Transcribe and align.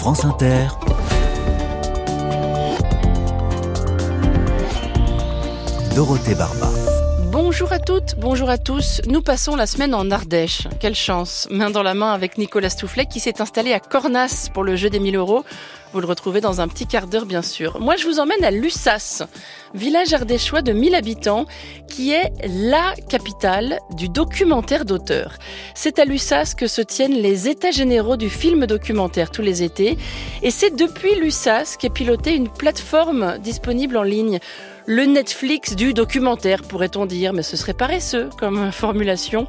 France 0.00 0.24
Inter. 0.24 0.68
Dorothée 5.94 6.34
Barba. 6.34 6.70
Bonjour 7.30 7.70
à 7.70 7.78
toutes, 7.78 8.14
bonjour 8.16 8.48
à 8.48 8.56
tous. 8.56 9.02
Nous 9.06 9.20
passons 9.20 9.56
la 9.56 9.66
semaine 9.66 9.94
en 9.94 10.10
Ardèche. 10.10 10.68
Quelle 10.80 10.94
chance. 10.94 11.46
Main 11.50 11.68
dans 11.68 11.82
la 11.82 11.92
main 11.92 12.14
avec 12.14 12.38
Nicolas 12.38 12.70
Stoufflet 12.70 13.04
qui 13.04 13.20
s'est 13.20 13.42
installé 13.42 13.74
à 13.74 13.78
Cornas 13.78 14.48
pour 14.54 14.64
le 14.64 14.74
jeu 14.74 14.88
des 14.88 15.00
1000 15.00 15.16
euros. 15.16 15.44
Vous 15.92 16.00
le 16.00 16.06
retrouvez 16.06 16.40
dans 16.40 16.60
un 16.60 16.68
petit 16.68 16.86
quart 16.86 17.08
d'heure, 17.08 17.26
bien 17.26 17.42
sûr. 17.42 17.80
Moi, 17.80 17.96
je 17.96 18.06
vous 18.06 18.20
emmène 18.20 18.44
à 18.44 18.52
Lussas, 18.52 19.24
village 19.74 20.12
ardéchois 20.12 20.62
de 20.62 20.72
1000 20.72 20.94
habitants, 20.94 21.46
qui 21.88 22.12
est 22.12 22.30
la 22.46 22.94
capitale 23.08 23.80
du 23.96 24.08
documentaire 24.08 24.84
d'auteur. 24.84 25.34
C'est 25.74 25.98
à 25.98 26.04
Lussas 26.04 26.54
que 26.56 26.68
se 26.68 26.80
tiennent 26.80 27.20
les 27.20 27.48
états 27.48 27.72
généraux 27.72 28.16
du 28.16 28.30
film 28.30 28.66
documentaire 28.66 29.32
tous 29.32 29.42
les 29.42 29.64
étés. 29.64 29.98
Et 30.42 30.52
c'est 30.52 30.76
depuis 30.76 31.16
Lussas 31.16 31.74
qu'est 31.76 31.90
pilotée 31.90 32.36
une 32.36 32.48
plateforme 32.48 33.38
disponible 33.38 33.96
en 33.96 34.04
ligne 34.04 34.38
le 34.86 35.04
Netflix 35.04 35.76
du 35.76 35.92
documentaire, 35.92 36.62
pourrait-on 36.62 37.06
dire, 37.06 37.32
mais 37.32 37.42
ce 37.42 37.56
serait 37.56 37.74
paresseux 37.74 38.30
comme 38.38 38.72
formulation. 38.72 39.46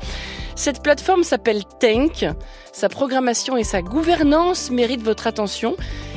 Cette 0.56 0.84
plateforme 0.84 1.24
s'appelle 1.24 1.64
Tank. 1.80 2.26
Sa 2.74 2.90
programmation 2.90 3.58
et 3.58 3.64
sa 3.64 3.82
gouvernance 3.82 4.72
méritent 4.72 5.04
votre 5.04 5.28
attention 5.28 5.76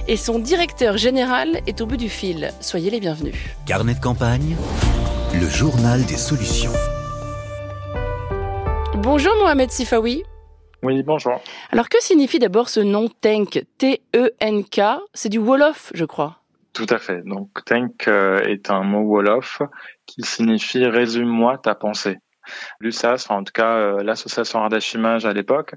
et 0.09 0.17
son 0.17 0.39
directeur 0.39 0.97
général 0.97 1.61
est 1.67 1.81
au 1.81 1.87
bout 1.87 1.97
du 1.97 2.09
fil. 2.09 2.51
Soyez 2.61 2.91
les 2.91 3.01
bienvenus. 3.01 3.35
Carnet 3.67 3.95
de 3.95 4.01
campagne, 4.01 4.57
le 5.33 5.49
journal 5.49 6.05
des 6.05 6.17
solutions. 6.17 6.73
Bonjour 8.97 9.35
Mohamed 9.37 9.71
Sifawi. 9.71 10.23
Oui, 10.83 11.03
bonjour. 11.03 11.41
Alors 11.73 11.89
que 11.89 12.03
signifie 12.03 12.39
d'abord 12.39 12.69
ce 12.69 12.81
nom 12.81 13.09
Tank 13.09 13.65
T-E-N-K 13.79 14.81
C'est 15.15 15.31
du 15.31 15.39
Wolof, 15.39 15.91
je 15.95 16.05
crois. 16.05 16.39
Tout 16.75 16.87
à 16.91 16.99
fait. 16.99 17.23
Donc, 17.25 17.51
tank 17.65 18.09
euh, 18.09 18.41
est 18.41 18.69
un 18.69 18.83
mot 18.83 19.03
wolof 19.03 19.63
qui 20.07 20.23
signifie 20.23 20.85
résume-moi 20.85 21.57
ta 21.59 21.77
pensée. 21.77 22.19
L'USAS, 22.81 23.27
en 23.29 23.45
tout 23.45 23.53
cas 23.53 23.77
euh, 23.77 24.03
l'association 24.03 24.63
Ardèche 24.63 24.97
à 24.97 25.33
l'époque, 25.33 25.75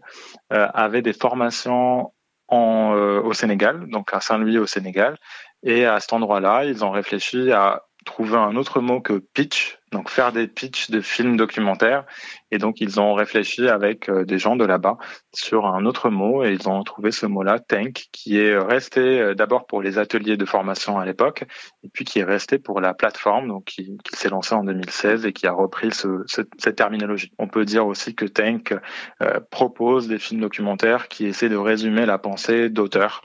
euh, 0.53 0.67
avait 0.73 1.01
des 1.01 1.13
formations 1.13 2.13
en, 2.49 2.93
au 2.93 3.33
Sénégal, 3.33 3.89
donc 3.89 4.13
à 4.13 4.21
Saint-Louis 4.21 4.57
au 4.57 4.67
Sénégal. 4.67 5.17
Et 5.63 5.85
à 5.85 5.99
cet 5.99 6.13
endroit-là, 6.13 6.63
ils 6.63 6.85
ont 6.85 6.91
réfléchi 6.91 7.51
à 7.51 7.83
trouver 8.05 8.37
un 8.37 8.55
autre 8.55 8.79
mot 8.79 9.01
que 9.01 9.21
pitch, 9.33 9.79
donc 9.91 10.09
faire 10.09 10.31
des 10.31 10.47
pitchs 10.47 10.89
de 10.89 11.01
films 11.01 11.37
documentaires. 11.37 12.03
Et 12.51 12.57
donc 12.57 12.79
ils 12.79 12.99
ont 12.99 13.13
réfléchi 13.13 13.67
avec 13.67 14.09
euh, 14.09 14.23
des 14.23 14.37
gens 14.37 14.55
de 14.55 14.65
là-bas 14.65 14.97
sur 15.33 15.65
un 15.65 15.85
autre 15.85 16.09
mot 16.09 16.43
et 16.43 16.53
ils 16.53 16.69
ont 16.69 16.81
trouvé 16.83 17.11
ce 17.11 17.25
mot-là, 17.25 17.59
tank, 17.59 18.05
qui 18.11 18.37
est 18.37 18.57
resté 18.57 19.01
euh, 19.01 19.33
d'abord 19.33 19.65
pour 19.65 19.81
les 19.81 19.97
ateliers 19.97 20.37
de 20.37 20.45
formation 20.45 20.97
à 20.97 21.05
l'époque 21.05 21.43
et 21.83 21.89
puis 21.89 22.05
qui 22.05 22.19
est 22.19 22.23
resté 22.23 22.57
pour 22.57 22.79
la 22.79 22.93
plateforme, 22.93 23.47
donc 23.47 23.65
qui, 23.65 23.97
s'est 24.13 24.29
lancé 24.29 24.55
en 24.55 24.63
2016 24.63 25.25
et 25.25 25.33
qui 25.33 25.45
a 25.47 25.51
repris 25.51 25.91
ce, 25.91 26.23
cette 26.27 26.75
terminologie. 26.75 27.31
On 27.37 27.47
peut 27.47 27.65
dire 27.65 27.85
aussi 27.85 28.15
que 28.15 28.25
tank 28.25 28.73
euh, 29.21 29.39
propose 29.51 30.07
des 30.07 30.17
films 30.17 30.41
documentaires 30.41 31.07
qui 31.07 31.25
essaient 31.25 31.49
de 31.49 31.57
résumer 31.57 32.05
la 32.05 32.17
pensée 32.17 32.69
d'auteurs, 32.69 33.21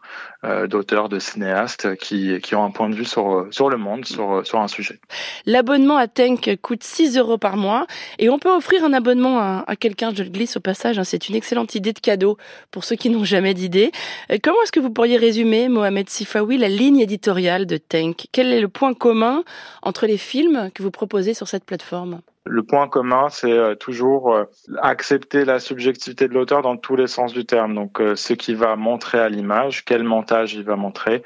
d'auteurs, 0.69 1.09
de 1.09 1.21
cinéastes 1.21 1.95
qui, 1.97 2.41
qui 2.41 2.55
ont 2.57 2.65
un 2.65 2.71
point 2.71 2.89
de 2.89 2.95
vue 2.97 3.05
sur, 3.05 3.47
sur 3.51 3.71
le 3.71 3.77
monde, 3.77 4.05
sur, 4.05 4.45
sur 4.45 4.61
un 4.61 4.69
sujet. 4.69 5.01
L'abonnement 5.47 5.97
à 5.97 6.09
tank 6.09 6.52
coûte 6.57 6.83
6 6.83 7.17
euros 7.19 7.39
par 7.39 7.57
mois. 7.57 7.87
Et 8.19 8.29
on 8.29 8.39
peut 8.39 8.51
offrir 8.51 8.85
un 8.85 8.93
abonnement 8.93 9.39
à, 9.39 9.77
quelqu'un, 9.77 10.13
je 10.15 10.23
le 10.23 10.31
glisse 10.31 10.57
au 10.57 10.61
passage, 10.61 10.99
hein, 10.99 11.05
c'est 11.05 11.29
une 11.29 11.35
excellente 11.35 11.75
idée 11.75 11.93
de 11.93 11.99
cadeau 11.99 12.37
pour 12.71 12.85
ceux 12.85 12.97
qui 12.97 13.11
n'ont 13.11 13.25
jamais 13.25 13.55
d'idée. 13.55 13.93
Euh, 14.31 14.39
comment 14.43 14.61
est-ce 14.63 14.73
que 14.73 14.81
vous 14.81 14.91
pourriez 14.91 15.17
résumer, 15.17 15.69
Mohamed 15.69 16.09
Sifawi, 16.09 16.59
la 16.59 16.69
ligne 16.69 17.01
éditoriale 17.01 17.67
de 17.67 17.77
Tank 17.77 18.27
Quel 18.33 18.53
est 18.53 18.61
le 18.61 18.69
point 18.69 18.95
commun 18.95 19.45
entre 19.83 20.07
les 20.07 20.19
films 20.19 20.71
que 20.75 20.83
vous 20.83 20.91
proposez 20.91 21.35
sur 21.35 21.49
cette 21.49 21.65
plateforme? 21.65 22.21
Le 22.45 22.63
point 22.65 22.89
commun, 22.89 23.29
c'est 23.31 23.53
euh, 23.53 23.75
toujours 23.77 24.35
euh, 24.35 24.45
accepter 24.81 25.45
la 25.45 25.61
subjectivité 25.61 26.27
de 26.27 26.35
l'auteur 26.35 26.63
dans 26.63 26.77
tous 26.77 26.97
les 26.97 27.07
sens 27.07 27.33
du 27.33 27.47
terme. 27.47 27.75
Donc, 27.75 28.01
euh, 28.01 28.17
ce 28.17 28.33
qu'il 28.33 28.57
va 28.57 28.75
montrer 28.75 29.21
à 29.21 29.29
l'image, 29.29 29.85
quel 29.85 30.03
montage 30.03 30.55
il 30.55 30.65
va 30.65 30.77
montrer, 30.77 31.23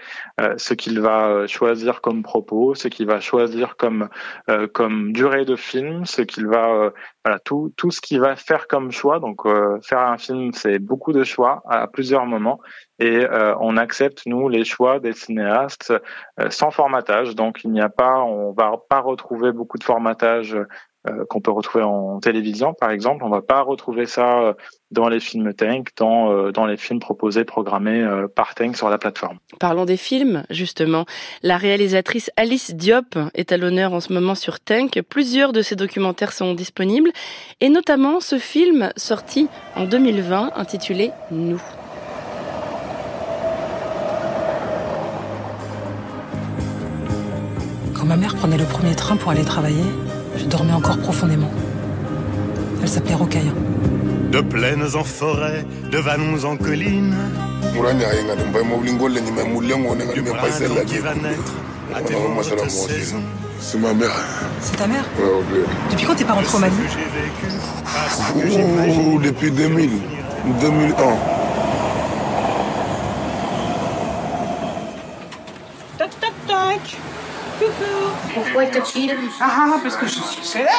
ce 0.59 0.75
qu'il 0.75 1.01
va 1.01 1.47
choisir 1.47 2.01
comme 2.01 2.23
propos, 2.23 2.75
ce 2.75 2.89
qu'il 2.89 3.07
va 3.07 3.21
choisir 3.21 3.77
comme 3.77 4.09
comme 4.73 5.13
durée 5.13 5.45
de 5.45 5.57
film, 5.57 6.05
ce 6.05 6.23
qu'il 6.23 6.47
va 6.47 6.93
voilà 7.25 7.39
tout 7.39 7.73
tout 7.77 7.91
ce 7.91 8.01
qu'il 8.01 8.21
va 8.21 8.37
faire 8.37 8.67
comme 8.69 8.93
choix. 8.93 9.19
Donc, 9.19 9.43
faire 9.83 10.01
un 10.01 10.19
film, 10.19 10.53
c'est 10.53 10.79
beaucoup 10.79 11.13
de 11.13 11.25
choix 11.25 11.63
à 11.69 11.87
plusieurs 11.87 12.27
moments, 12.27 12.61
et 12.99 13.27
on 13.61 13.77
accepte 13.77 14.27
nous 14.27 14.49
les 14.49 14.65
choix 14.65 15.01
des 15.01 15.13
cinéastes 15.13 15.93
sans 16.51 16.71
formatage. 16.71 17.35
Donc, 17.35 17.65
il 17.65 17.71
n'y 17.71 17.81
a 17.81 17.89
pas, 17.89 18.19
on 18.19 18.53
va 18.53 18.73
pas 18.89 19.01
retrouver 19.01 19.53
beaucoup 19.53 19.79
de 19.79 19.85
formatage 19.85 20.57
euh, 20.57 20.67
qu'on 21.29 21.41
peut 21.41 21.51
retrouver 21.51 21.85
en 21.85 22.21
télévision, 22.21 22.75
par 22.75 22.91
exemple. 22.91 23.25
On 23.25 23.29
va 23.29 23.43
pas 23.43 23.63
retrouver 23.63 24.07
ça 24.07 24.41
euh, 24.41 24.53
dans 24.91 25.09
les 25.09 25.21
films 25.21 25.53
Tank, 25.53 25.89
dans, 25.97 26.33
euh, 26.33 26.53
dans 26.53 26.67
les 26.67 26.77
films 26.77 27.01
proposés, 27.01 27.45
programmés 27.45 28.07
par 28.35 28.55
Tank 28.55 28.77
sur 28.77 28.89
la 28.89 28.99
plateforme. 28.99 29.39
Parlons 29.59 29.85
des 29.85 29.97
films, 29.97 30.45
justement. 30.51 31.05
La 31.43 31.57
réalisatrice 31.57 32.31
Alice 32.37 32.75
Diop 32.75 33.19
est 33.35 33.53
à 33.53 33.57
l'honneur 33.57 33.93
en 33.93 34.01
ce 34.01 34.13
moment 34.13 34.35
sur 34.35 34.61
Tank. 34.61 35.01
Plusieurs 35.09 35.53
de 35.53 35.63
ses 35.63 35.77
documentaires 35.77 36.33
sont 36.33 36.55
disponibles, 36.55 37.11
et 37.61 37.69
notamment 37.69 38.21
ce 38.21 38.39
film 38.39 38.91
sorti 38.97 39.49
en 39.75 39.85
2020 39.85 40.53
intitulé 40.57 41.11
Nous. 41.31 41.61
Quand 47.95 48.05
ma 48.05 48.17
mère 48.17 48.35
prenait 48.37 48.59
le 48.59 48.65
premier 48.65 48.95
train 48.95 49.17
pour 49.17 49.31
aller 49.31 49.45
travailler, 49.45 49.85
je 50.37 50.45
dormais 50.45 50.73
encore 50.73 50.99
profondément. 50.99 51.51
Elle 52.83 52.89
s'appelait 52.89 53.15
Rocaille. 53.15 53.53
De 54.31 54.41
plaines 54.41 54.85
en 54.95 55.05
forêt, 55.05 55.65
de 55.91 55.99
vallons 55.99 56.45
en 56.45 56.57
collines. 56.57 57.15
Du 60.15 60.23
printemps 60.23 60.85
qui 60.87 60.99
va 60.99 61.15
naître 61.15 61.53
à 61.95 62.01
tes. 62.03 62.15
C'est 63.59 63.79
ma 63.79 63.95
mère. 63.95 64.11
C'est 64.61 64.77
ta 64.77 64.87
mère 64.87 65.05
Depuis 65.91 66.07
quand 66.07 66.15
t'es 66.15 66.25
pas 66.25 66.35
rentré 66.35 66.57
au 66.57 66.61
Mali 66.61 66.75
Depuis 69.23 69.51
2000. 69.51 69.91
2001. 70.61 71.36
Pourquoi 78.57 78.81
te 78.81 78.89
filmes 78.89 79.19
Ah, 79.39 79.77
parce 79.83 79.97
que 79.97 80.07
je 80.07 80.13
suis 80.13 80.43
célèbre. 80.43 80.71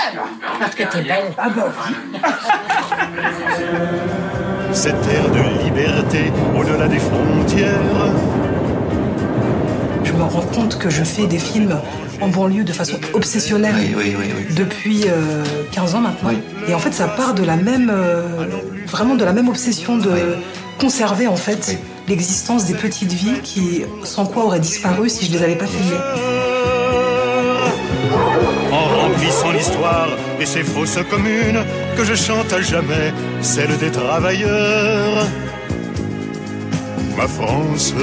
Parce 0.60 0.74
que 0.74 0.82
t'es 0.82 1.04
belle. 1.04 1.32
Ah 1.38 1.50
bah 1.50 1.72
oui. 1.88 1.94
Cette 4.74 4.96
ère 4.96 5.30
de 5.30 5.64
liberté 5.64 6.32
au-delà 6.58 6.88
des 6.88 6.98
frontières. 6.98 7.70
Je 10.04 10.12
me 10.12 10.24
rends 10.24 10.42
compte 10.42 10.80
que 10.80 10.90
je 10.90 11.04
fais 11.04 11.28
des 11.28 11.38
films 11.38 11.80
en 12.20 12.30
banlieue 12.30 12.64
de 12.64 12.74
façon 12.74 12.98
obsessionnelle 13.14 13.76
depuis 14.56 15.06
15 15.72 15.94
euh, 15.94 15.98
ans 15.98 16.02
maintenant. 16.02 16.32
Et 16.68 16.74
en 16.74 16.80
fait, 16.80 16.94
ça 16.94 17.08
part 17.08 17.36
de 17.36 17.44
la 17.44 17.58
même, 17.58 17.92
euh, 17.94 18.48
vraiment 18.88 19.14
de 19.14 19.24
la 19.24 19.34
même 19.34 19.50
obsession 19.50 19.98
de 19.98 20.38
conserver 20.80 21.28
en 21.28 21.36
fait 21.36 21.80
l'existence 22.08 22.66
des 22.66 22.74
petites 22.74 23.14
vies 23.14 23.40
qui, 23.44 23.84
sans 24.04 24.26
quoi, 24.26 24.46
auraient 24.46 24.60
disparu 24.60 25.10
si 25.10 25.28
je 25.28 25.32
les 25.32 25.44
avais 25.44 25.56
pas 25.56 25.68
filmées 25.68 26.47
remplissant 29.18 29.52
l'histoire 29.52 30.10
et 30.40 30.46
ses 30.46 30.64
fausses 30.64 31.00
communes, 31.10 31.64
que 31.96 32.04
je 32.04 32.14
chante 32.14 32.54
à 32.54 32.62
jamais 32.62 33.12
celle 33.42 33.76
des 33.80 33.92
travailleurs. 33.92 35.26
Ma 37.18 37.28
France. 37.28 37.96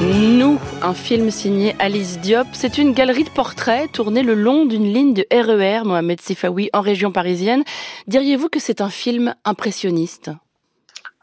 Nous, 0.00 0.58
un 0.82 0.94
film 0.94 1.30
signé 1.30 1.74
Alice 1.78 2.18
Diop, 2.20 2.46
c'est 2.52 2.78
une 2.78 2.92
galerie 2.92 3.24
de 3.24 3.30
portraits 3.30 3.92
tournée 3.92 4.22
le 4.22 4.34
long 4.34 4.64
d'une 4.64 4.90
ligne 4.90 5.12
de 5.12 5.26
RER, 5.30 5.82
e 5.82 5.84
Mohamed 5.84 6.20
Sifawi, 6.22 6.70
en 6.72 6.80
région 6.80 7.12
parisienne. 7.12 7.62
Diriez-vous 8.06 8.48
que 8.48 8.60
c'est 8.60 8.80
un 8.80 8.90
film 8.90 9.34
impressionniste? 9.44 10.30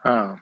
Ah. 0.04 0.36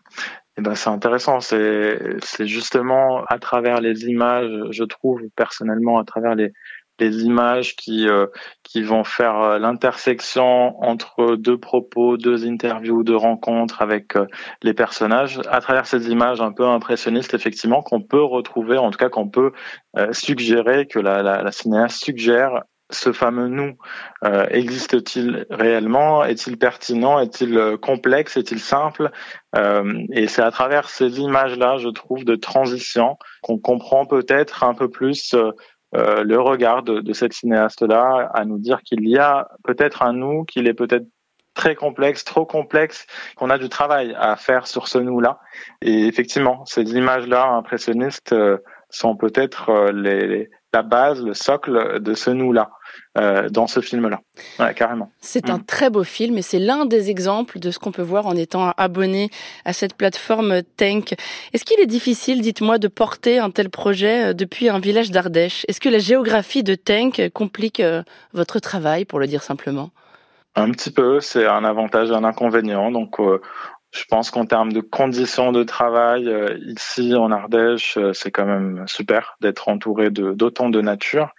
Eh 0.57 0.61
ben, 0.61 0.75
c'est 0.75 0.89
intéressant. 0.89 1.39
C'est, 1.39 1.97
c'est 2.23 2.45
justement 2.45 3.23
à 3.29 3.39
travers 3.39 3.79
les 3.79 4.03
images, 4.05 4.51
je 4.71 4.83
trouve 4.83 5.21
personnellement, 5.37 5.97
à 5.97 6.03
travers 6.03 6.35
les, 6.35 6.51
des 7.01 7.23
images 7.23 7.75
qui 7.75 8.07
euh, 8.07 8.27
qui 8.61 8.83
vont 8.83 9.03
faire 9.03 9.41
euh, 9.41 9.57
l'intersection 9.57 10.79
entre 10.83 11.35
deux 11.35 11.57
propos, 11.57 12.15
deux 12.15 12.45
interviews, 12.45 13.03
deux 13.03 13.15
rencontres 13.15 13.81
avec 13.81 14.15
euh, 14.15 14.27
les 14.61 14.75
personnages. 14.75 15.41
À 15.49 15.61
travers 15.61 15.87
ces 15.87 16.11
images 16.11 16.41
un 16.41 16.51
peu 16.51 16.67
impressionnistes 16.67 17.33
effectivement 17.33 17.81
qu'on 17.81 18.01
peut 18.01 18.23
retrouver 18.23 18.77
en 18.77 18.91
tout 18.91 18.99
cas 18.99 19.09
qu'on 19.09 19.29
peut 19.29 19.51
suggérer 20.11 20.87
que 20.87 20.99
la, 20.99 21.21
la, 21.21 21.51
cinéaste 21.51 22.03
suggère 22.03 22.63
ce 22.89 23.11
fameux 23.11 23.47
nous 23.47 23.75
existe-t-il 24.49 25.45
réellement? 25.49 26.23
Est-il 26.23 26.57
pertinent? 26.57 27.19
Est-il 27.19 27.77
complexe? 27.81 28.37
Est-il 28.37 28.59
simple? 28.59 29.11
Et 30.13 30.27
c'est 30.27 30.41
à 30.41 30.51
travers 30.51 30.89
ces 30.89 31.19
images-là, 31.19 31.77
je 31.77 31.89
trouve, 31.89 32.23
de 32.23 32.35
transition 32.35 33.17
qu'on 33.41 33.57
comprend 33.57 34.05
peut-être 34.05 34.63
un 34.63 34.73
peu 34.73 34.89
plus 34.89 35.35
le 35.93 36.37
regard 36.37 36.83
de, 36.83 37.01
de 37.01 37.13
cette 37.13 37.33
cinéaste-là 37.33 38.29
à 38.33 38.45
nous 38.45 38.57
dire 38.57 38.81
qu'il 38.81 39.07
y 39.07 39.17
a 39.17 39.49
peut-être 39.63 40.03
un 40.03 40.13
nous, 40.13 40.45
qu'il 40.45 40.67
est 40.67 40.73
peut-être 40.73 41.05
très 41.53 41.75
complexe, 41.75 42.23
trop 42.23 42.45
complexe, 42.45 43.05
qu'on 43.35 43.49
a 43.49 43.57
du 43.57 43.67
travail 43.67 44.15
à 44.17 44.35
faire 44.37 44.67
sur 44.67 44.87
ce 44.87 44.97
nous-là. 44.97 45.39
Et 45.81 46.07
effectivement, 46.07 46.65
ces 46.65 46.83
images-là 46.93 47.45
impressionnistes 47.45 48.33
sont 48.89 49.15
peut-être 49.17 49.91
les, 49.91 50.49
la 50.73 50.83
base, 50.83 51.21
le 51.21 51.33
socle 51.33 51.99
de 51.99 52.13
ce 52.13 52.29
nous-là. 52.29 52.71
Euh, 53.17 53.49
dans 53.49 53.67
ce 53.67 53.81
film-là. 53.81 54.21
Ouais, 54.57 54.73
carrément. 54.73 55.11
C'est 55.19 55.49
un 55.49 55.57
mm. 55.57 55.65
très 55.65 55.89
beau 55.89 56.05
film 56.05 56.37
et 56.37 56.41
c'est 56.41 56.59
l'un 56.59 56.85
des 56.85 57.09
exemples 57.09 57.59
de 57.59 57.69
ce 57.69 57.77
qu'on 57.77 57.91
peut 57.91 58.01
voir 58.01 58.25
en 58.25 58.37
étant 58.37 58.71
abonné 58.77 59.29
à 59.65 59.73
cette 59.73 59.95
plateforme 59.95 60.61
Tank. 60.77 61.15
Est-ce 61.51 61.65
qu'il 61.65 61.77
est 61.81 61.87
difficile, 61.87 62.41
dites-moi, 62.41 62.77
de 62.77 62.87
porter 62.87 63.37
un 63.39 63.49
tel 63.49 63.69
projet 63.69 64.29
euh, 64.29 64.33
depuis 64.33 64.69
un 64.69 64.79
village 64.79 65.11
d'Ardèche? 65.11 65.65
Est-ce 65.67 65.81
que 65.81 65.89
la 65.89 65.99
géographie 65.99 66.63
de 66.63 66.73
Tank 66.73 67.21
complique 67.33 67.81
euh, 67.81 68.01
votre 68.31 68.59
travail, 68.59 69.03
pour 69.03 69.19
le 69.19 69.27
dire 69.27 69.43
simplement? 69.43 69.89
Un 70.55 70.71
petit 70.71 70.91
peu, 70.91 71.19
c'est 71.19 71.45
un 71.45 71.65
avantage 71.65 72.11
et 72.11 72.13
un 72.13 72.23
inconvénient. 72.23 72.91
Donc, 72.91 73.19
je 73.91 74.05
pense 74.05 74.31
qu'en 74.31 74.45
termes 74.45 74.71
de 74.71 74.79
conditions 74.79 75.51
de 75.51 75.63
travail, 75.63 76.27
euh, 76.29 76.57
ici 76.65 77.13
en 77.13 77.29
Ardèche, 77.29 77.97
euh, 77.97 78.13
c'est 78.13 78.31
quand 78.31 78.45
même 78.45 78.85
super 78.87 79.35
d'être 79.41 79.67
entouré 79.67 80.09
de 80.09 80.31
d'autant 80.31 80.69
de 80.69 80.81
nature. 80.81 81.33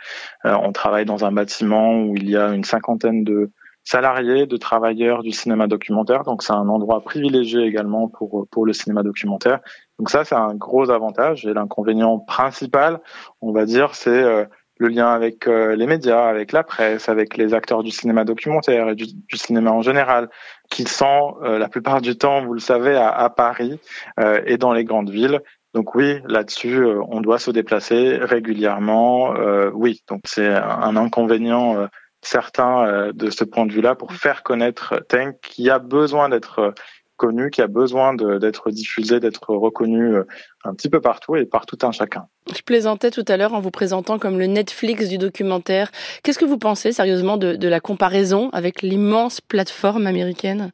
Euh, 0.44 0.54
on 0.62 0.72
travaille 0.72 1.06
dans 1.06 1.24
un 1.24 1.32
bâtiment 1.32 2.02
où 2.02 2.14
il 2.14 2.28
y 2.28 2.36
a 2.36 2.48
une 2.48 2.64
cinquantaine 2.64 3.24
de 3.24 3.50
salariés, 3.84 4.46
de 4.46 4.56
travailleurs 4.58 5.22
du 5.22 5.32
cinéma 5.32 5.66
documentaire. 5.66 6.24
Donc 6.24 6.42
c'est 6.42 6.52
un 6.52 6.68
endroit 6.68 7.02
privilégié 7.02 7.62
également 7.62 8.08
pour 8.08 8.46
pour 8.50 8.66
le 8.66 8.74
cinéma 8.74 9.02
documentaire. 9.02 9.60
Donc 9.98 10.10
ça, 10.10 10.24
c'est 10.24 10.34
un 10.34 10.54
gros 10.54 10.90
avantage. 10.90 11.46
Et 11.46 11.54
l'inconvénient 11.54 12.18
principal, 12.18 13.00
on 13.40 13.52
va 13.52 13.64
dire, 13.64 13.94
c'est 13.94 14.46
le 14.82 14.88
lien 14.88 15.08
avec 15.12 15.46
euh, 15.46 15.76
les 15.76 15.86
médias, 15.86 16.28
avec 16.28 16.52
la 16.52 16.64
presse, 16.64 17.08
avec 17.08 17.36
les 17.36 17.54
acteurs 17.54 17.82
du 17.82 17.90
cinéma 17.90 18.24
documentaire 18.24 18.90
et 18.90 18.94
du, 18.94 19.06
cinéma 19.34 19.70
en 19.70 19.80
général, 19.80 20.28
qui 20.72 20.84
sont 20.84 21.36
euh, 21.42 21.58
la 21.58 21.68
plupart 21.68 22.00
du 22.00 22.16
temps, 22.16 22.44
vous 22.44 22.54
le 22.54 22.60
savez, 22.60 22.96
à, 22.96 23.28
Paris 23.28 23.78
euh, 24.18 24.40
et 24.46 24.56
dans 24.56 24.72
les 24.72 24.84
grandes 24.84 25.10
villes. 25.10 25.40
Donc 25.74 25.94
oui, 25.94 26.20
là-dessus, 26.26 26.84
on 27.08 27.20
doit 27.20 27.38
se 27.38 27.50
déplacer 27.50 28.16
régulièrement. 28.16 29.32
oui, 29.72 30.02
donc 30.06 30.20
c'est 30.26 30.48
un 30.48 30.96
inconvénient 30.96 31.88
certain 32.20 33.10
de 33.14 33.30
ce 33.30 33.44
point 33.44 33.64
de 33.64 33.72
vue-là 33.72 33.94
pour 33.94 34.12
faire 34.12 34.42
connaître 34.42 35.02
Tank 35.08 35.36
qui 35.40 35.70
a 35.70 35.78
besoin 35.78 36.28
d'être 36.28 36.74
connu, 37.16 37.50
qui 37.50 37.62
a 37.62 37.66
besoin 37.66 38.14
d'être 38.14 38.70
diffusé, 38.70 39.20
d'être 39.20 39.50
reconnu 39.50 40.14
euh, 40.14 40.24
un 40.64 40.74
petit 40.74 40.88
peu 40.88 41.00
partout 41.00 41.36
et 41.36 41.44
par 41.44 41.66
tout 41.66 41.78
un 41.82 41.92
chacun. 41.92 42.26
Je 42.54 42.62
plaisantais 42.62 43.10
tout 43.10 43.24
à 43.28 43.36
l'heure 43.36 43.54
en 43.54 43.60
vous 43.60 43.70
présentant 43.70 44.18
comme 44.18 44.38
le 44.38 44.46
Netflix 44.46 45.08
du 45.08 45.18
documentaire. 45.18 45.90
Qu'est-ce 46.22 46.38
que 46.38 46.44
vous 46.44 46.58
pensez 46.58 46.92
sérieusement 46.92 47.36
de, 47.36 47.68
la 47.68 47.80
comparaison 47.80 48.50
avec 48.52 48.82
l'immense 48.82 49.40
plateforme 49.40 50.06
américaine? 50.06 50.72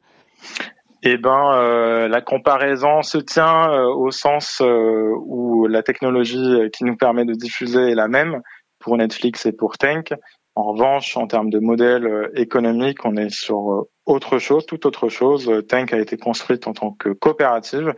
Eh 1.03 1.17
ben, 1.17 1.53
euh, 1.53 2.07
la 2.07 2.21
comparaison 2.21 3.03
se 3.03 3.17
tient 3.17 3.71
euh, 3.71 3.85
au 3.85 4.11
sens 4.11 4.61
où 4.61 5.67
la 5.67 5.83
technologie 5.83 6.69
qui 6.73 6.83
nous 6.83 6.97
permet 6.97 7.25
de 7.25 7.33
diffuser 7.33 7.91
est 7.91 7.95
la 7.95 8.07
même 8.07 8.41
pour 8.79 8.97
Netflix 8.97 9.45
et 9.45 9.51
pour 9.51 9.77
Tank. 9.77 10.13
En 10.59 10.73
revanche, 10.73 11.15
en 11.15 11.25
termes 11.25 11.49
de 11.49 11.59
modèle 11.59 12.31
économique, 12.35 13.05
on 13.05 13.15
est 13.15 13.29
sur 13.29 13.87
autre 14.05 14.39
chose, 14.39 14.65
toute 14.65 14.85
autre 14.85 15.07
chose. 15.07 15.49
Tank 15.69 15.93
a 15.93 15.99
été 15.99 16.17
construite 16.17 16.67
en 16.67 16.73
tant 16.73 16.91
que 16.91 17.07
coopérative. 17.09 17.93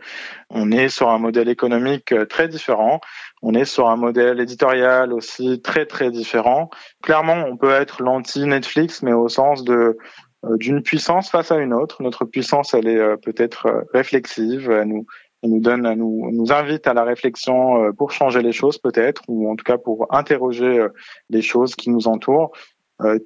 On 0.48 0.70
est 0.70 0.88
sur 0.88 1.10
un 1.10 1.18
modèle 1.18 1.48
économique 1.48 2.12
euh, 2.12 2.24
très 2.24 2.46
différent. 2.46 3.00
On 3.42 3.52
est 3.54 3.64
sur 3.64 3.88
un 3.88 3.96
modèle 3.96 4.38
éditorial 4.38 5.12
aussi 5.12 5.60
très 5.60 5.86
très 5.86 6.12
différent. 6.12 6.70
Clairement, 7.02 7.44
on 7.48 7.56
peut 7.56 7.72
être 7.72 8.00
l'anti-Netflix, 8.00 9.02
mais 9.02 9.12
au 9.12 9.28
sens 9.28 9.64
de 9.64 9.98
euh, 10.44 10.56
d'une 10.56 10.82
puissance 10.82 11.30
face 11.30 11.50
à 11.50 11.56
une 11.56 11.74
autre. 11.74 12.00
Notre 12.00 12.26
puissance, 12.26 12.74
elle 12.74 12.86
est 12.86 13.00
euh, 13.00 13.16
peut-être 13.16 13.86
réflexive. 13.92 14.70
Elle 14.70 14.86
nous, 14.86 15.06
elle 15.42 15.50
nous 15.50 15.60
donne, 15.60 15.86
elle 15.86 15.98
nous, 15.98 16.30
nous 16.32 16.52
invite 16.52 16.86
à 16.86 16.94
la 16.94 17.04
réflexion 17.04 17.92
pour 17.94 18.12
changer 18.12 18.42
les 18.42 18.52
choses 18.52 18.78
peut-être, 18.78 19.22
ou 19.28 19.50
en 19.50 19.56
tout 19.56 19.64
cas 19.64 19.78
pour 19.78 20.06
interroger 20.14 20.86
les 21.30 21.42
choses 21.42 21.74
qui 21.74 21.90
nous 21.90 22.08
entourent. 22.08 22.52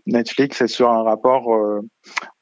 Netflix 0.07 0.61
est 0.63 0.69
sur 0.69 0.91
un 0.91 1.03
rapport 1.03 1.83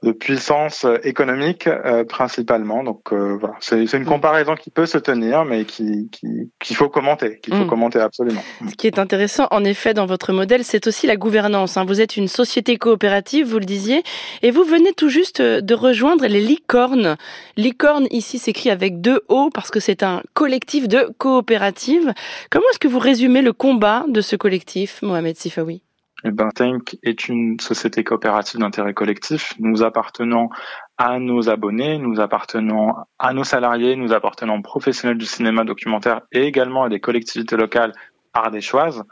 de 0.05 0.13
puissance 0.13 0.85
euh, 0.85 0.99
économique 1.03 1.67
euh, 1.67 2.05
principalement. 2.05 2.85
Donc 2.85 3.13
euh, 3.13 3.37
voilà, 3.41 3.57
c'est 3.61 3.85
une 3.93 4.03
mm. 4.03 4.05
comparaison 4.05 4.55
qui 4.55 4.71
peut 4.71 4.87
se 4.87 4.99
tenir, 4.99 5.45
mais 5.45 5.65
qui 5.65 6.11
qu'il 6.11 6.77
faut 6.77 6.89
commenter, 6.89 7.41
qu'il 7.41 7.55
faut 7.55 7.65
mm. 7.65 7.69
commenter 7.69 7.99
absolument. 7.99 8.43
Mm. 8.61 8.69
Ce 8.69 8.75
qui 8.75 8.87
est 8.87 8.99
intéressant, 8.99 9.49
en 9.51 9.65
effet, 9.65 9.95
dans 9.95 10.07
votre 10.07 10.33
modèle, 10.33 10.63
c'est 10.63 10.87
aussi 10.87 11.07
la 11.07 11.17
gouvernance. 11.17 11.77
Hein. 11.77 11.85
Vous 11.85 12.01
êtes 12.01 12.17
une 12.17 12.29
société 12.29 12.77
coopérative, 12.77 13.47
vous 13.49 13.59
le 13.59 13.65
disiez, 13.65 14.03
et 14.43 14.51
vous 14.51 14.65
venez 14.65 14.93
tout 14.93 15.09
juste 15.09 15.41
de 15.41 15.75
rejoindre 15.75 16.27
les 16.27 16.41
licornes. 16.41 17.17
Licorne 17.57 18.07
ici 18.11 18.39
s'écrit 18.39 18.71
avec 18.71 19.01
deux 19.01 19.23
O 19.29 19.49
parce 19.53 19.71
que 19.71 19.81
c'est 19.81 20.03
un 20.03 20.23
collectif 20.35 20.87
de 20.87 21.09
coopératives. 21.19 22.13
Comment 22.51 22.67
est-ce 22.71 22.79
que 22.79 22.89
vous 22.89 22.99
résumez 22.99 23.43
le 23.43 23.53
combat 23.53 24.05
de 24.09 24.21
ce 24.21 24.37
collectif, 24.37 25.01
Mohamed 25.03 25.37
Sifawi 25.37 25.84
eh 26.27 26.31
ben, 26.31 26.49
Tank 26.51 26.97
est 27.03 27.29
une 27.29 27.61
société 27.61 28.03
coopérative 28.03 28.59
d'intérêt 28.61 28.95
collectif. 28.95 29.53
Nous 29.59 29.83
appartenons 29.83 30.49
à 30.97 31.19
nos 31.19 31.51
abonnés, 31.51 31.99
nous 31.99 32.19
appartenons 32.19 32.95
à 33.19 33.35
nos 33.35 33.45
salariés, 33.45 33.95
nous 33.95 34.13
appartenons 34.15 34.57
aux 34.57 34.63
professionnels 34.63 35.19
du 35.19 35.27
cinéma 35.27 35.65
documentaire 35.65 36.23
et 36.33 36.45
également 36.45 36.85
à 36.85 36.89
des 36.89 37.01
collectivités 37.01 37.57
locales 37.57 37.93
ardéchoises. 38.33 39.05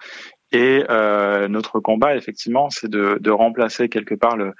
Et 0.52 0.84
euh, 0.88 1.48
notre 1.48 1.80
combat, 1.80 2.16
effectivement, 2.16 2.70
c'est 2.70 2.88
de, 2.88 3.18
de, 3.20 3.30
remplacer 3.30 3.88
quelque 3.88 4.14
part 4.14 4.36
le, 4.36 4.54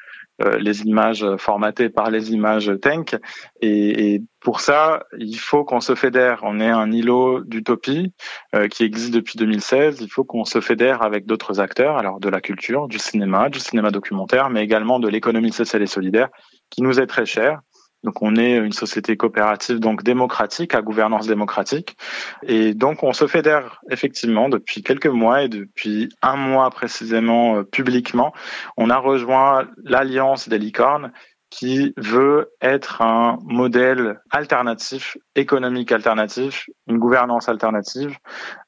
les 0.59 0.83
images 0.83 1.27
formatées 1.37 1.89
par 1.89 2.11
les 2.11 2.33
images 2.33 2.73
Tank. 2.81 3.17
Et, 3.61 4.15
et 4.15 4.23
pour 4.43 4.61
ça, 4.61 5.05
il 5.19 5.39
faut 5.39 5.65
qu'on 5.65 5.81
se 5.81 5.95
fédère. 5.95 6.41
On 6.43 6.59
est 6.61 6.69
un 6.69 6.91
îlot 6.91 7.45
d'utopie 7.45 8.13
euh, 8.55 8.69
qui 8.69 8.83
existe 8.83 9.15
depuis 9.15 9.39
2016. 9.39 10.01
Il 10.01 10.11
faut 10.11 10.25
qu'on 10.25 10.45
se 10.45 10.61
fédère 10.61 11.03
avec 11.03 11.27
d'autres 11.27 11.61
acteurs, 11.61 11.97
alors 11.97 12.19
de 12.19 12.29
la 12.29 12.41
culture, 12.41 12.89
du 12.89 12.99
cinéma, 12.99 13.49
du 13.49 13.61
cinéma 13.61 13.91
documentaire, 13.91 14.51
mais 14.51 14.63
également 14.63 14.99
de 14.99 15.09
l'économie 15.09 15.53
sociale 15.53 15.83
et 15.83 15.87
solidaire, 15.87 16.29
qui 16.71 16.83
nous 16.83 17.01
est 17.01 17.07
très 17.07 17.27
chère. 17.27 17.61
Donc 18.05 18.23
on 18.23 18.37
est 18.37 18.57
une 18.57 18.73
société 18.73 19.17
coopérative 19.17 19.79
donc 19.79 20.03
démocratique 20.03 20.75
à 20.75 20.83
gouvernance 20.83 21.27
démocratique. 21.27 21.97
Et 22.43 22.75
donc 22.75 23.03
on 23.03 23.13
se 23.13 23.27
fédère 23.27 23.81
effectivement 23.91 24.49
depuis 24.49 24.83
quelques 24.83 25.07
mois 25.07 25.43
et 25.43 25.49
depuis 25.49 26.09
un 26.23 26.37
mois 26.37 26.71
précisément 26.71 27.57
euh, 27.57 27.63
publiquement, 27.63 28.33
on 28.77 28.91
a 28.91 28.99
rejoint 28.99 29.69
l'alliance 29.85 30.49
des 30.49 30.59
licornes 30.59 31.13
qui 31.53 31.93
veut 31.99 32.51
être 32.63 33.03
un 33.03 33.39
modèle 33.45 34.21
alternatif, 34.31 35.19
économique 35.35 35.93
alternatif, 35.93 36.69
une 36.87 36.99
gouvernance 36.99 37.49
alternative 37.49 38.17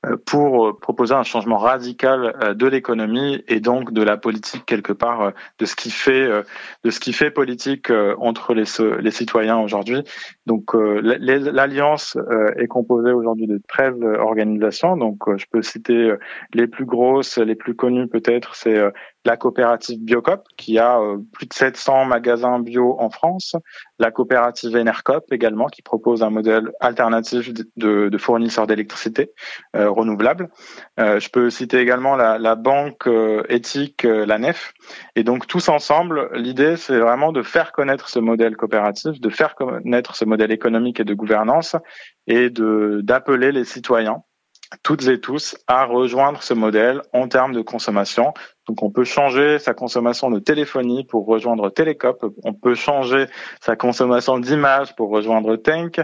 euh, 0.06 0.16
pour 0.24 0.68
euh, 0.68 0.78
proposer 0.78 1.12
un 1.12 1.22
changement 1.22 1.58
radical 1.58 2.34
euh, 2.42 2.54
de 2.54 2.66
l'économie 2.66 3.44
et 3.48 3.60
donc 3.60 3.92
de 3.92 4.02
la 4.02 4.16
politique 4.16 4.64
quelque 4.64 4.92
part 4.92 5.32
de 5.58 5.64
ce 5.66 5.76
qui 5.76 5.90
fait 5.90 6.28
de 6.84 6.90
ce 6.90 7.00
qui 7.00 7.12
fait 7.12 7.30
politique 7.30 7.90
entre 8.18 8.54
les 8.54 8.64
les 9.00 9.10
citoyens 9.10 9.58
aujourd'hui. 9.58 10.02
Donc 10.46 10.74
l'alliance 10.74 12.16
est 12.56 12.66
composée 12.66 13.12
aujourd'hui 13.12 13.46
de 13.46 13.60
13 13.68 13.94
organisations. 14.18 14.96
Donc 14.96 15.22
je 15.36 15.44
peux 15.50 15.62
citer 15.62 16.14
les 16.52 16.66
plus 16.66 16.84
grosses, 16.84 17.38
les 17.38 17.54
plus 17.54 17.74
connues 17.74 18.08
peut-être, 18.08 18.54
c'est 18.54 18.80
la 19.24 19.36
coopérative 19.36 20.02
Biocop 20.02 20.44
qui 20.56 20.78
a 20.78 20.98
plus 21.32 21.46
de 21.46 21.52
700 21.52 22.06
magasins 22.06 22.58
bio 22.58 22.96
en 22.98 23.10
France, 23.10 23.56
la 23.98 24.10
coopérative 24.10 24.76
Enercop 24.76 25.32
également 25.32 25.66
qui 25.66 25.82
propose 25.82 26.22
un 26.22 26.30
modèle 26.30 26.72
alternatif 26.80 27.52
de, 27.76 28.08
de 28.08 28.18
fournisseurs 28.18 28.66
d'électricité 28.66 29.32
euh, 29.76 29.90
renouvelable. 29.90 30.48
Euh, 30.98 31.20
je 31.20 31.28
peux 31.30 31.50
citer 31.50 31.78
également 31.78 32.16
la, 32.16 32.54
banque 32.54 33.06
euh, 33.06 33.42
éthique, 33.48 34.02
la 34.04 34.38
NEF. 34.38 34.72
Et 35.16 35.24
donc 35.24 35.46
tous 35.46 35.68
ensemble, 35.68 36.30
l'idée 36.34 36.76
c'est 36.76 36.98
vraiment 36.98 37.32
de 37.32 37.42
faire 37.42 37.72
connaître 37.72 38.08
ce 38.08 38.18
modèle 38.18 38.56
coopératif, 38.56 39.20
de 39.20 39.28
faire 39.28 39.54
connaître 39.54 40.16
ce 40.16 40.24
modèle 40.24 40.52
économique 40.52 41.00
et 41.00 41.04
de 41.04 41.14
gouvernance 41.14 41.76
et 42.26 42.50
de 42.50 43.00
d'appeler 43.02 43.52
les 43.52 43.64
citoyens 43.64 44.22
toutes 44.82 45.06
et 45.08 45.20
tous 45.20 45.56
à 45.66 45.84
rejoindre 45.84 46.42
ce 46.42 46.54
modèle 46.54 47.02
en 47.12 47.28
termes 47.28 47.52
de 47.52 47.60
consommation. 47.60 48.34
Donc 48.66 48.82
on 48.82 48.90
peut 48.90 49.04
changer 49.04 49.58
sa 49.58 49.74
consommation 49.74 50.30
de 50.30 50.38
téléphonie 50.38 51.04
pour 51.04 51.26
rejoindre 51.26 51.68
Télécop, 51.70 52.24
on 52.44 52.54
peut 52.54 52.74
changer 52.74 53.26
sa 53.60 53.76
consommation 53.76 54.38
d'images 54.38 54.96
pour 54.96 55.10
rejoindre 55.10 55.56
Tank. 55.56 56.00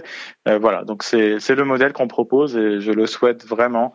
Euh, 0.47 0.59
voilà, 0.59 0.85
donc 0.85 1.03
c'est 1.03 1.49
le 1.49 1.65
modèle 1.65 1.93
qu'on 1.93 2.09
propose 2.09 2.57
et 2.57 2.81
je 2.81 2.93
le 2.93 3.07
souhaite 3.07 3.47
vraiment 3.47 3.95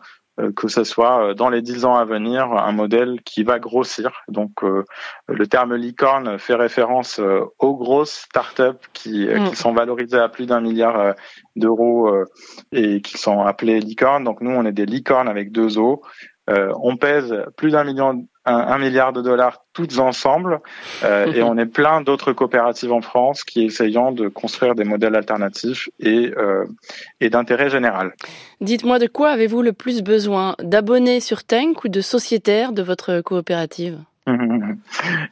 que 0.54 0.68
ce 0.68 0.84
soit 0.84 1.34
dans 1.34 1.48
les 1.48 1.62
dix 1.62 1.84
ans 1.84 1.94
à 1.94 2.04
venir 2.04 2.52
un 2.52 2.72
modèle 2.72 3.20
qui 3.24 3.42
va 3.42 3.58
grossir. 3.58 4.22
Donc 4.28 4.62
le 5.28 5.46
terme 5.46 5.74
licorne 5.74 6.38
fait 6.38 6.54
référence 6.54 7.20
aux 7.58 7.76
grosses 7.76 8.12
startups 8.12 8.86
qui, 8.92 9.26
mm. 9.26 9.48
qui 9.48 9.56
sont 9.56 9.72
valorisées 9.72 10.18
à 10.18 10.28
plus 10.28 10.46
d'un 10.46 10.60
milliard 10.60 11.14
d'euros 11.56 12.12
et 12.72 13.00
qui 13.00 13.18
sont 13.18 13.42
appelées 13.42 13.80
licornes. 13.80 14.24
Donc 14.24 14.40
nous, 14.40 14.50
on 14.50 14.64
est 14.66 14.72
des 14.72 14.86
licornes 14.86 15.28
avec 15.28 15.52
deux 15.52 15.78
os. 15.78 15.98
Euh, 16.48 16.72
on 16.80 16.96
pèse 16.96 17.34
plus 17.56 17.72
d'un 17.72 17.84
million, 17.84 18.26
un, 18.46 18.78
milliard 18.78 19.12
de 19.12 19.20
dollars 19.20 19.62
toutes 19.72 19.98
ensemble, 19.98 20.60
euh, 21.04 21.32
et 21.32 21.42
on 21.42 21.58
est 21.58 21.66
plein 21.66 22.00
d'autres 22.00 22.32
coopératives 22.32 22.92
en 22.92 23.00
France 23.00 23.44
qui 23.44 23.64
essayent 23.64 23.98
de 24.12 24.28
construire 24.28 24.74
des 24.74 24.84
modèles 24.84 25.16
alternatifs 25.16 25.88
et, 26.00 26.32
euh, 26.36 26.64
et 27.20 27.30
d'intérêt 27.30 27.70
général. 27.70 28.12
Dites-moi 28.60 28.98
de 28.98 29.06
quoi 29.06 29.30
avez-vous 29.30 29.62
le 29.62 29.72
plus 29.72 30.02
besoin? 30.02 30.54
D'abonnés 30.62 31.20
sur 31.20 31.44
Tank 31.44 31.84
ou 31.84 31.88
de 31.88 32.00
sociétaires 32.00 32.72
de 32.72 32.82
votre 32.82 33.20
coopérative? 33.20 33.98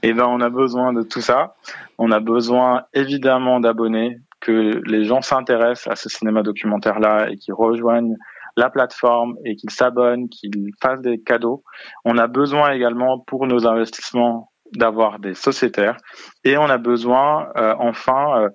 Eh 0.02 0.12
ben, 0.12 0.26
on 0.26 0.40
a 0.40 0.50
besoin 0.50 0.92
de 0.92 1.02
tout 1.02 1.20
ça. 1.20 1.56
On 1.98 2.12
a 2.12 2.20
besoin 2.20 2.84
évidemment 2.92 3.58
d'abonnés, 3.58 4.18
que 4.44 4.82
les 4.84 5.04
gens 5.04 5.22
s'intéressent 5.22 5.90
à 5.90 5.96
ce 5.96 6.08
cinéma 6.08 6.42
documentaire-là 6.42 7.30
et 7.30 7.36
qui 7.36 7.50
rejoignent 7.50 8.16
la 8.56 8.70
plateforme 8.70 9.36
et 9.44 9.56
qu'ils 9.56 9.70
s'abonnent, 9.70 10.28
qu'ils 10.28 10.70
fassent 10.80 11.00
des 11.00 11.20
cadeaux. 11.20 11.64
On 12.04 12.18
a 12.18 12.26
besoin 12.26 12.72
également 12.72 13.18
pour 13.18 13.46
nos 13.46 13.66
investissements 13.66 14.52
d'avoir 14.76 15.18
des 15.18 15.34
sociétaires. 15.34 15.96
Et 16.44 16.56
on 16.56 16.64
a 16.64 16.78
besoin 16.78 17.48
euh, 17.56 17.74
enfin 17.78 18.40
euh, 18.40 18.48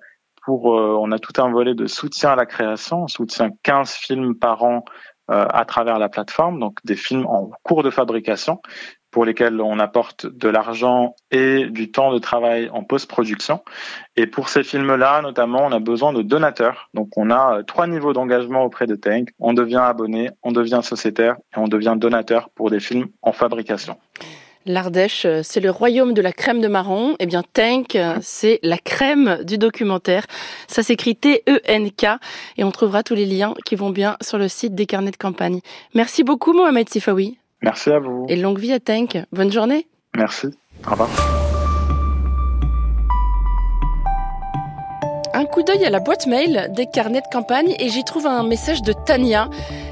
pour 0.44 0.74
euh, 0.74 0.96
on 1.00 1.12
a 1.12 1.18
tout 1.18 1.40
un 1.40 1.50
volet 1.50 1.74
de 1.74 1.86
soutien 1.86 2.30
à 2.30 2.36
la 2.36 2.46
création, 2.46 3.04
on 3.04 3.08
soutient 3.08 3.50
15 3.62 3.92
films 3.92 4.38
par 4.38 4.62
an 4.62 4.84
à 5.32 5.64
travers 5.64 6.00
la 6.00 6.08
plateforme, 6.08 6.58
donc 6.58 6.80
des 6.82 6.96
films 6.96 7.24
en 7.26 7.52
cours 7.62 7.84
de 7.84 7.90
fabrication 7.90 8.60
pour 9.10 9.24
lesquels 9.24 9.60
on 9.60 9.78
apporte 9.78 10.26
de 10.26 10.48
l'argent 10.48 11.14
et 11.30 11.66
du 11.66 11.90
temps 11.90 12.12
de 12.12 12.18
travail 12.18 12.70
en 12.72 12.82
post-production. 12.84 13.62
Et 14.16 14.26
pour 14.26 14.48
ces 14.48 14.62
films-là, 14.62 15.22
notamment, 15.22 15.64
on 15.64 15.72
a 15.72 15.80
besoin 15.80 16.12
de 16.12 16.22
donateurs. 16.22 16.90
Donc, 16.94 17.08
on 17.16 17.30
a 17.30 17.58
euh, 17.58 17.62
trois 17.62 17.86
niveaux 17.86 18.12
d'engagement 18.12 18.64
auprès 18.64 18.86
de 18.86 18.96
Tank. 18.96 19.30
On 19.38 19.52
devient 19.52 19.82
abonné, 19.82 20.30
on 20.42 20.52
devient 20.52 20.80
sociétaire 20.82 21.36
et 21.54 21.58
on 21.58 21.68
devient 21.68 21.94
donateur 21.96 22.50
pour 22.50 22.70
des 22.70 22.80
films 22.80 23.08
en 23.22 23.32
fabrication. 23.32 23.96
L'Ardèche, 24.66 25.24
euh, 25.24 25.40
c'est 25.42 25.60
le 25.60 25.70
royaume 25.70 26.12
de 26.12 26.20
la 26.20 26.32
crème 26.32 26.60
de 26.60 26.68
marron. 26.68 27.16
Eh 27.18 27.26
bien, 27.26 27.42
Tank, 27.42 27.96
euh, 27.96 28.16
c'est 28.20 28.60
la 28.62 28.76
crème 28.76 29.38
du 29.42 29.56
documentaire. 29.56 30.26
Ça 30.68 30.82
s'écrit 30.82 31.16
T-E-N-K 31.16 32.06
et 32.58 32.64
on 32.64 32.70
trouvera 32.70 33.02
tous 33.02 33.14
les 33.14 33.24
liens 33.24 33.54
qui 33.64 33.74
vont 33.74 33.90
bien 33.90 34.16
sur 34.20 34.36
le 34.36 34.48
site 34.48 34.74
des 34.74 34.84
carnets 34.84 35.12
de 35.12 35.16
campagne. 35.16 35.60
Merci 35.94 36.24
beaucoup, 36.24 36.52
Mohamed 36.52 36.90
Sifawi. 36.90 37.38
Merci 37.62 37.90
à 37.90 37.98
vous. 37.98 38.26
Et 38.28 38.36
longue 38.36 38.58
vie 38.58 38.72
à 38.72 38.80
Tank. 38.80 39.18
Bonne 39.32 39.52
journée. 39.52 39.86
Merci. 40.16 40.48
Au 40.86 40.90
revoir. 40.92 41.08
Un 45.32 45.44
coup 45.44 45.62
d'œil 45.62 45.84
à 45.84 45.90
la 45.90 46.00
boîte 46.00 46.26
mail 46.26 46.70
des 46.74 46.86
carnets 46.86 47.20
de 47.20 47.26
campagne 47.32 47.74
et 47.78 47.88
j'y 47.88 48.04
trouve 48.04 48.26
un 48.26 48.42
message 48.42 48.82
de 48.82 48.92
Tania. 48.92 49.48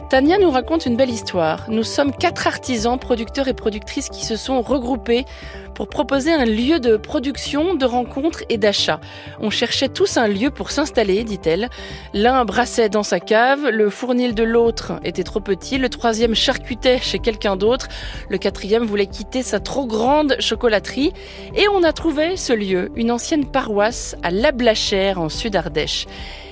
Tania 0.08 0.38
nous 0.38 0.50
raconte 0.50 0.86
une 0.86 0.96
belle 0.96 1.10
histoire. 1.10 1.66
Nous 1.68 1.82
sommes 1.82 2.12
quatre 2.12 2.46
artisans, 2.46 2.98
producteurs 2.98 3.46
et 3.46 3.52
productrices 3.52 4.08
qui 4.08 4.24
se 4.24 4.36
sont 4.36 4.62
regroupés 4.62 5.26
pour 5.74 5.90
proposer 5.90 6.32
un 6.32 6.46
lieu 6.46 6.80
de 6.80 6.96
production, 6.96 7.74
de 7.74 7.84
rencontre 7.84 8.42
et 8.48 8.56
d'achat. 8.56 9.00
On 9.38 9.50
cherchait 9.50 9.90
tous 9.90 10.16
un 10.16 10.26
lieu 10.26 10.50
pour 10.50 10.70
s'installer, 10.70 11.24
dit-elle. 11.24 11.68
L'un 12.14 12.46
brassait 12.46 12.88
dans 12.88 13.02
sa 13.02 13.20
cave, 13.20 13.68
le 13.68 13.90
fournil 13.90 14.34
de 14.34 14.44
l'autre 14.44 14.98
était 15.04 15.24
trop 15.24 15.40
petit, 15.40 15.76
le 15.76 15.90
troisième 15.90 16.34
charcutait 16.34 17.00
chez 17.02 17.18
quelqu'un 17.18 17.56
d'autre, 17.56 17.88
le 18.30 18.38
quatrième 18.38 18.84
voulait 18.84 19.06
quitter 19.06 19.42
sa 19.42 19.60
trop 19.60 19.86
grande 19.86 20.36
chocolaterie, 20.40 21.12
et 21.54 21.68
on 21.68 21.82
a 21.82 21.92
trouvé 21.92 22.38
ce 22.38 22.54
lieu, 22.54 22.90
une 22.96 23.10
ancienne 23.10 23.44
paroisse 23.44 24.16
à 24.22 24.30
Lablachère 24.30 25.20
en 25.20 25.28
Sud-Ardèche. 25.28 26.06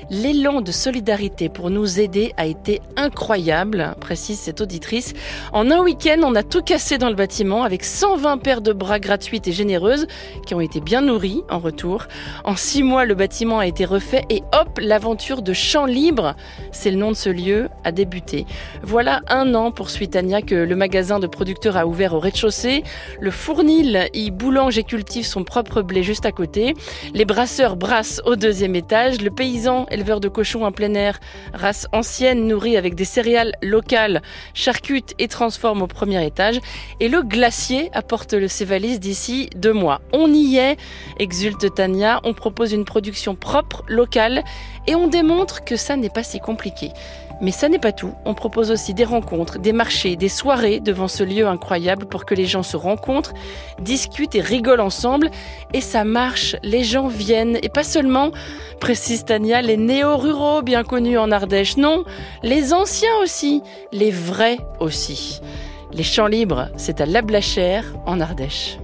L'élan 0.09 0.61
de 0.61 0.71
solidarité 0.71 1.49
pour 1.49 1.69
nous 1.69 1.99
aider 1.99 2.33
a 2.37 2.47
été 2.47 2.81
incroyable, 2.97 3.97
précise 4.01 4.39
cette 4.39 4.61
auditrice. 4.61 5.15
En 5.53 5.73
un 5.73 5.81
week-end, 5.81 6.21
on 6.23 6.37
a 6.37 6.45
tout 6.45 6.63
cassé 6.63 6.97
dans 6.97 7.09
le 7.09 7.17
bâtiment 7.17 7.65
avec 7.65 7.83
120 7.83 8.39
paires 8.39 8.61
de 8.61 8.73
bras 8.73 9.01
gratuites 9.01 9.49
et 9.49 9.53
généreuses 9.53 10.07
qui 10.47 10.55
ont 10.55 10.61
été 10.61 10.81
bien 10.81 11.01
nourries 11.01 11.43
en 11.51 11.59
retour. 11.59 12.07
En 12.45 12.55
six 12.55 12.85
mois, 12.85 13.05
le 13.05 13.17
bâtiment 13.17 13.59
a 13.59 13.67
été 13.67 13.85
refait 13.85 14.25
et 14.31 14.43
hop, 14.53 14.79
l'aventure 14.81 15.43
de 15.43 15.53
Champ 15.53 15.87
Libre, 15.87 16.37
c'est 16.71 16.93
le 16.93 16.99
nom 16.99 17.11
de 17.11 17.17
ce 17.17 17.29
lieu, 17.29 17.69
a 17.83 17.91
débuté. 17.91 18.47
Voilà 18.85 19.23
un 19.29 19.57
an, 19.57 19.73
poursuit 19.73 20.09
Tania, 20.09 20.41
que 20.41 20.55
le 20.55 20.77
magasin 20.77 21.19
de 21.19 21.27
producteurs 21.27 21.77
a 21.77 21.85
ouvert 21.85 22.15
au 22.15 22.21
rez-de-chaussée. 22.21 22.85
Le 23.19 23.33
fournil 23.33 24.09
y 24.15 24.31
boulange 24.31 24.79
et 24.79 24.85
cultive 24.85 25.27
son 25.27 25.43
propre 25.43 25.83
blé 25.83 26.05
juste 26.05 26.27
à 26.27 26.33
côté. 26.33 26.75
Les 27.13 27.25
brasseurs 27.25 27.75
brassent 27.75 28.23
au 28.25 28.37
deuxième 28.37 28.77
étage. 28.77 29.21
Le 29.21 29.31
paysan 29.31 29.87
éleveur 29.97 30.21
de 30.21 30.29
cochons 30.29 30.65
en 30.65 30.73
plein 30.73 30.95
air, 30.95 31.19
race 31.55 31.89
ancienne 31.93 32.47
nourrie 32.47 32.77
avec 32.77 32.95
des 32.95 33.07
céréales 33.07 33.53
locales, 33.63 34.23
charcute 34.53 35.15
et 35.19 35.27
transforme 35.27 35.83
au 35.83 35.87
premier 35.87 36.25
étage. 36.25 36.61
Et 37.01 37.09
le 37.09 37.23
glacier 37.23 37.91
apporte 37.95 38.47
ses 38.47 38.65
valises 38.67 39.01
d'ici 39.01 39.49
deux 39.57 39.73
mois. 39.73 40.03
On 40.13 40.33
y 40.33 40.59
est, 40.59 40.77
exulte 41.19 41.75
Tania, 41.75 42.21
on 42.25 42.35
propose 42.35 42.73
une 42.73 42.85
production 42.85 43.35
propre, 43.35 43.85
locale, 43.89 44.45
et 44.87 44.95
on 44.95 45.09
démontre 45.09 45.65
que 45.65 45.77
ça 45.77 45.97
n'est 45.97 46.11
pas 46.11 46.23
si 46.23 46.41
compliqué. 46.41 46.91
Mais 47.43 47.51
ça 47.51 47.69
n'est 47.69 47.79
pas 47.79 47.93
tout. 47.93 48.15
On 48.25 48.33
propose 48.33 48.71
aussi 48.71 48.95
des 48.95 49.05
rencontres, 49.05 49.59
des 49.59 49.73
marchés, 49.73 50.17
des 50.17 50.31
soirées 50.31 50.81
devant 50.81 51.09
ce 51.09 51.23
lieu 51.23 51.47
incroyable 51.47 52.07
pour 52.07 52.25
que 52.25 52.35
les 52.35 52.47
gens 52.47 52.63
se 52.63 52.79
rencontrent, 52.79 53.35
discutent 53.79 54.35
et 54.35 54.41
rigolent 54.41 54.81
ensemble. 54.81 55.31
Et 55.75 55.83
ça 55.83 56.05
marche. 56.05 56.57
Les 56.63 56.83
gens 56.83 57.09
viennent. 57.09 57.59
Et 57.63 57.69
pas 57.69 57.83
seulement, 57.83 58.31
précise 58.81 59.27
Tania, 59.27 59.61
les 59.61 59.77
néo-ruraux 59.87 60.63
bien 60.63 60.85
connus 60.85 61.19
en 61.19 61.31
Ardèche. 61.31 61.77
Non, 61.77 62.05
les 62.43 62.73
anciens 62.73 63.17
aussi. 63.23 63.63
Les 63.93 64.11
vrais 64.11 64.59
aussi. 64.81 65.41
Les 65.93 66.03
champs 66.03 66.27
libres, 66.27 66.69
c'est 66.77 67.01
à 67.01 67.07
Lablachère 67.07 67.85
en 68.07 68.21
Ardèche. 68.21 68.79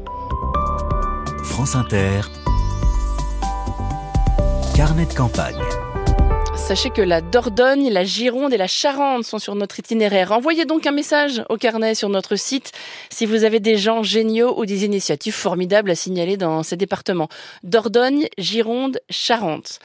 France 1.44 1.75
Inter. 1.75 2.21
Carnet 4.75 5.06
de 5.06 5.14
campagne. 5.14 5.62
Sachez 6.54 6.90
que 6.90 7.02
la 7.02 7.21
Dordogne, 7.21 7.90
la 7.90 8.04
Gironde 8.04 8.52
et 8.52 8.56
la 8.56 8.68
Charente 8.68 9.25
sont 9.25 9.40
sur 9.40 9.56
notre 9.56 9.80
itinéraire. 9.80 10.30
Envoyez 10.30 10.64
donc 10.64 10.87
un 10.87 10.92
message 10.92 11.42
au 11.49 11.56
carnet 11.56 11.94
sur 11.97 12.09
notre 12.09 12.37
site 12.37 12.73
si 13.11 13.26
vous 13.26 13.42
avez 13.44 13.59
des 13.59 13.76
gens 13.76 14.02
géniaux 14.04 14.59
ou 14.59 14.64
des 14.64 14.85
initiatives 14.85 15.35
formidables 15.35 15.90
à 15.90 15.94
signaler 15.97 16.37
dans 16.37 16.62
ces 16.62 16.76
départements. 16.76 17.28
Dordogne, 17.64 18.28
Gironde, 18.38 19.00
Charente. 19.11 19.80